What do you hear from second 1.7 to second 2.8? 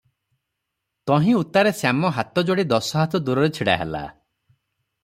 ଶ୍ୟାମ ହାତ ଯୋଡ଼ି